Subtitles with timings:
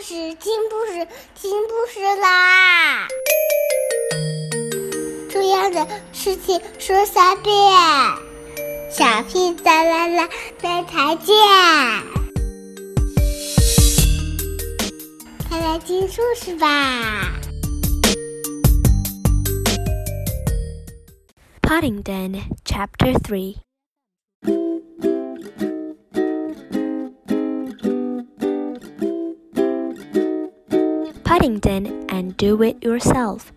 [0.00, 3.08] 事，听故事，听故事啦！
[5.30, 7.54] 重要的事情说三遍，
[8.90, 10.28] 小屁哒啦啦，
[10.62, 11.34] 明天见！
[15.48, 17.34] 快来听故事吧。
[21.60, 23.56] Paddington, Chapter Three
[31.38, 33.52] Paddington and Do It Yourself.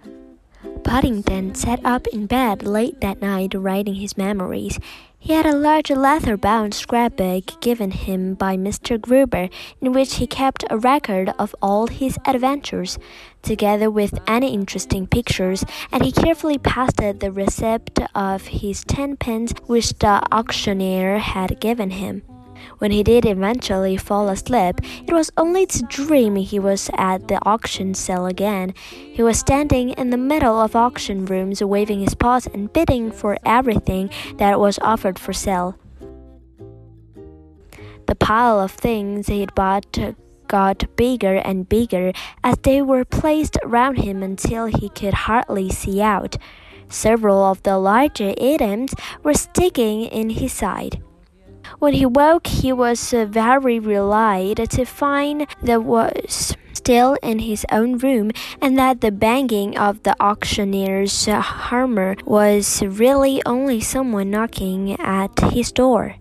[0.84, 4.78] Paddington sat up in bed late that night writing his memories.
[5.18, 9.02] He had a large leather bound scrapbook given him by Mr.
[9.02, 9.50] Gruber,
[9.82, 13.00] in which he kept a record of all his adventures,
[13.42, 19.98] together with any interesting pictures, and he carefully pasted the receipt of his tenpence which
[19.98, 22.22] the auctioneer had given him.
[22.82, 27.38] When he did eventually fall asleep, it was only to dream he was at the
[27.46, 28.74] auction sale again.
[28.90, 33.38] He was standing in the middle of auction rooms, waving his paws and bidding for
[33.46, 35.78] everything that was offered for sale.
[38.08, 40.16] The pile of things he'd bought
[40.48, 42.14] got bigger and bigger
[42.44, 46.36] as they were placed around him until he could hardly see out.
[46.90, 51.00] Several of the larger items were sticking in his side.
[51.80, 57.66] When he woke, he was uh, very relieved to find that was still in his
[57.72, 65.00] own room and that the banging of the auctioneer's hammer was really only someone knocking
[65.00, 66.16] at his door.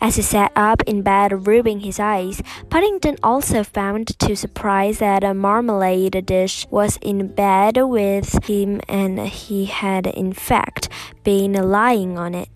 [0.00, 2.40] As he sat up in bed rubbing his eyes,
[2.70, 9.18] Paddington also found to surprise that a marmalade dish was in bed with him and
[9.18, 10.88] he had in fact
[11.24, 12.48] been lying on it.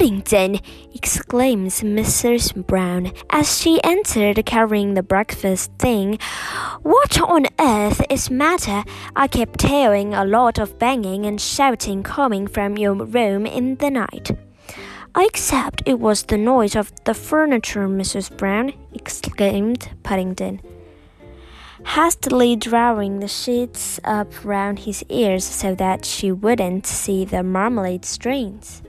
[0.00, 0.60] Paddington!
[0.94, 2.66] exclaims Mrs.
[2.66, 6.18] Brown as she entered carrying the breakfast thing.
[6.80, 8.82] What on earth is matter?
[9.14, 13.90] I kept hearing a lot of banging and shouting coming from your room in the
[13.90, 14.30] night.
[15.14, 18.34] I accept it was the noise of the furniture, Mrs.
[18.34, 20.62] Brown, exclaimed Paddington,
[21.84, 28.06] hastily drawing the sheets up round his ears so that she wouldn't see the marmalade
[28.06, 28.80] stains.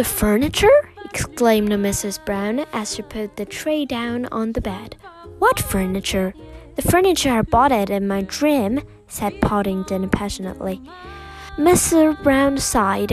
[0.00, 0.90] The furniture?
[1.04, 2.24] exclaimed Mrs.
[2.24, 4.96] Brown as she put the tray down on the bed.
[5.38, 6.32] What furniture?
[6.76, 10.80] The furniture I bought it in my dream, said Paddington passionately.
[11.58, 12.16] Mr.
[12.22, 13.12] Brown sighed.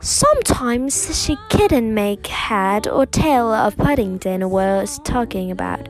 [0.00, 5.88] Sometimes she couldn't make head or tail of Paddington was talking about.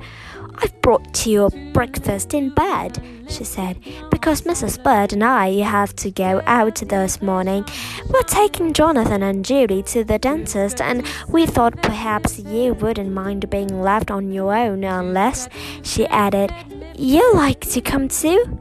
[0.61, 3.79] I've brought you breakfast in bed, she said,
[4.11, 4.83] because Mrs.
[4.83, 7.65] Bird and I have to go out this morning.
[8.09, 13.49] We're taking Jonathan and Judy to the dentist, and we thought perhaps you wouldn't mind
[13.51, 15.49] being left on your own unless,
[15.83, 16.53] she added,
[16.97, 18.59] you like to come too?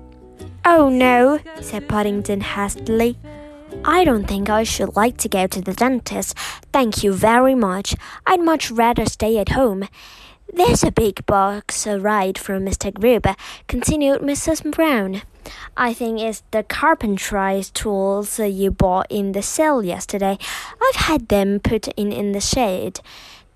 [0.65, 3.17] Oh no, said Paddington hastily.
[3.83, 6.37] I don't think I should like to go to the dentist.
[6.71, 7.95] Thank you very much.
[8.25, 9.87] I'd much rather stay at home.
[10.53, 12.93] There's a big box right from Mr.
[12.93, 13.35] Gruber,
[13.67, 14.63] continued Mrs.
[14.71, 15.21] Brown.
[15.75, 20.37] I think it's the carpentry tools you bought in the sale yesterday.
[20.81, 23.01] I've had them put in in the shade.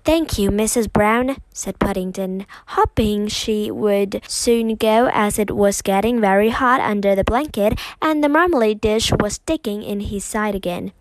[0.04, 0.92] Thank you, Mrs.
[0.92, 7.14] Brown, said Paddington, hoping she would soon go as it was getting very hot under
[7.14, 10.92] the blanket and the marmalade dish was sticking in his side again.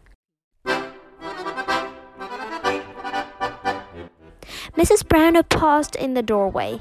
[4.77, 5.07] Mrs.
[5.07, 6.79] Brown paused in the doorway.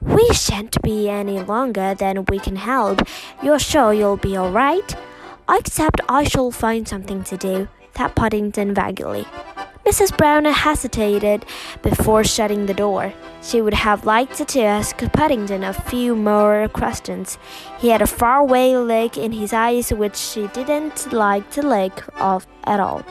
[0.00, 3.02] We shan't be any longer than we can help.
[3.42, 4.96] You're sure you'll be all right?
[5.48, 9.26] Except I shall find something to do, said Paddington vaguely.
[9.84, 10.16] Mrs.
[10.16, 11.44] Brown hesitated
[11.82, 13.12] before shutting the door.
[13.42, 17.38] She would have liked to ask Paddington a few more questions.
[17.78, 22.46] He had a faraway look in his eyes which she didn't like to look of
[22.64, 23.04] at all.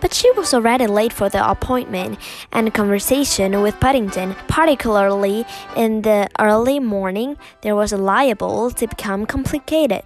[0.00, 2.18] But she was already late for the appointment,
[2.52, 5.44] and conversation with Paddington, particularly
[5.76, 10.02] in the early morning, there was liable to become complicated.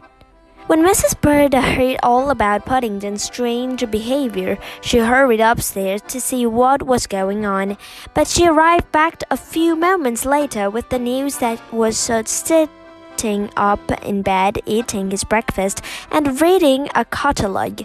[0.66, 1.20] When Mrs.
[1.20, 7.44] Bird heard all about Paddington's strange behavior, she hurried upstairs to see what was going
[7.44, 7.76] on.
[8.14, 13.92] But she arrived back a few moments later with the news that was sitting up
[14.02, 17.82] in bed, eating his breakfast, and reading a catalogue.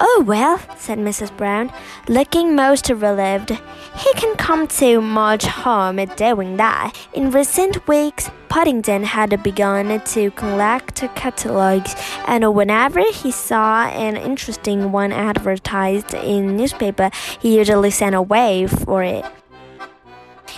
[0.00, 1.36] Oh, well, said Mrs.
[1.36, 1.72] Brown,
[2.08, 3.50] looking most relieved.
[3.50, 6.92] He can come to much harm doing that.
[7.12, 11.96] In recent weeks, Paddington had begun to collect catalogs,
[12.26, 17.10] and whenever he saw an interesting one advertised in newspaper,
[17.40, 19.24] he usually sent away for it.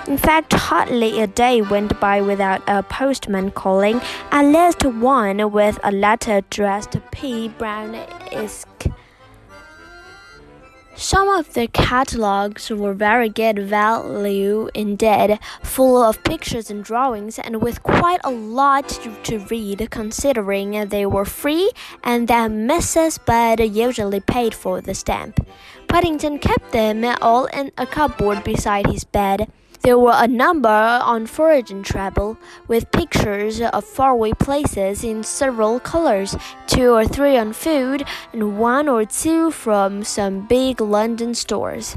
[0.07, 4.01] In fact, hardly a day went by without a postman calling,
[4.31, 7.49] at least one with a letter addressed to P.
[7.49, 7.95] Brown
[8.33, 8.67] Isk.
[11.11, 17.61] Some of the catalogs were very good value indeed, full of pictures and drawings, and
[17.61, 18.89] with quite a lot
[19.25, 21.73] to read, considering they were free
[22.05, 23.19] and that Mrs.
[23.27, 25.45] Bird usually paid for the stamp.
[25.89, 29.51] Paddington kept them all in a cupboard beside his bed.
[29.83, 32.37] There were a number on foraging travel,
[32.69, 36.37] with pictures of faraway places in several colors,
[36.67, 38.05] two or three on food,
[38.35, 41.97] and one or two from some big London stores.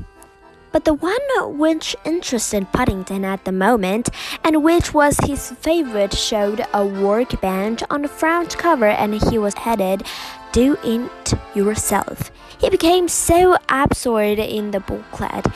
[0.71, 1.19] But the one
[1.59, 4.09] which interested Paddington at the moment,
[4.45, 9.55] and which was his favorite, showed a workbench on the front cover, and he was
[9.55, 10.03] headed,
[10.53, 12.29] Do It Yourself.
[12.59, 15.47] He became so absorbed in the booklet,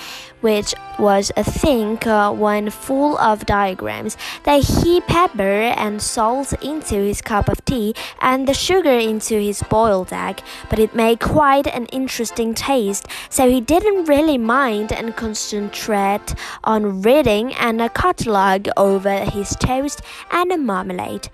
[0.41, 6.95] which was a thick uh, one full of diagrams, that he pepper and salt into
[6.95, 11.67] his cup of tea and the sugar into his boiled egg, but it made quite
[11.67, 16.33] an interesting taste, so he didn't really mind and concentrate
[16.63, 20.01] on reading and a catalogue over his toast
[20.31, 21.29] and marmalade.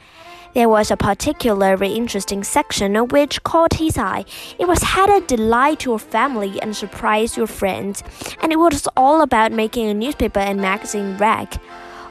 [0.54, 4.24] There was a particularly interesting section which caught his eye.
[4.60, 8.04] It was how to Delight Your Family and Surprise Your Friends,
[8.40, 11.60] and it was all about making a newspaper and magazine rag.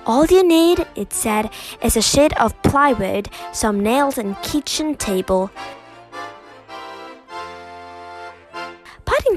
[0.06, 1.50] All you need, it said,
[1.84, 5.52] is a sheet of plywood, some nails, and kitchen table.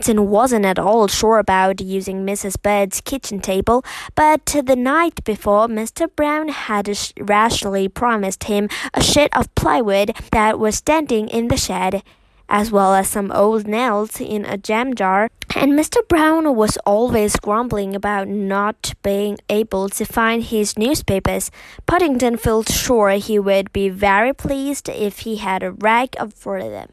[0.06, 2.62] Paddington wasn't at all sure about using Mrs.
[2.62, 6.08] Bird's kitchen table, but the night before, Mr.
[6.16, 6.88] Brown had
[7.20, 12.04] rashly promised him a sheet of plywood that was standing in the shed
[12.48, 15.32] as well as some old nails in a jam jar.
[15.56, 16.08] And Mr.
[16.08, 21.50] Brown was always grumbling about not being able to find his newspapers.
[21.88, 26.90] Paddington felt sure he would be very pleased if he had a rag for them.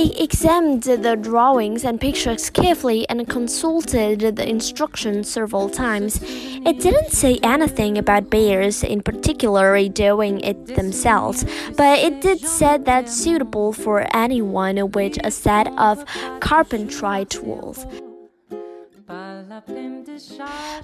[0.00, 6.20] He examined the drawings and pictures carefully and consulted the instructions several times.
[6.22, 11.44] It didn't say anything about bears in particular doing it themselves,
[11.76, 16.02] but it did say that suitable for anyone with a set of
[16.40, 17.84] carpentry tools.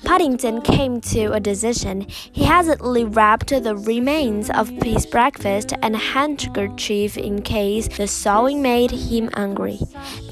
[0.04, 2.06] Paddington came to a decision.
[2.32, 8.62] He hastily wrapped the remains of his breakfast and a handkerchief in case the sewing
[8.62, 9.78] made him angry.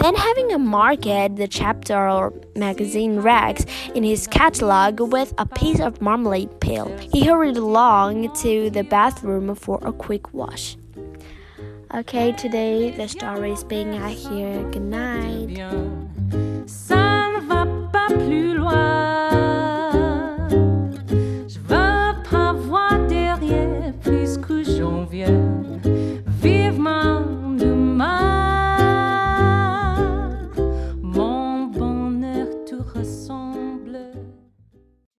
[0.00, 1.02] Then, having a marked
[1.36, 3.64] the chapter or magazine rags
[3.94, 9.54] in his catalogue with a piece of marmalade peel, he hurried along to the bathroom
[9.54, 10.76] for a quick wash.
[11.94, 14.62] Okay, today the story is being out here.
[14.70, 16.13] Good night.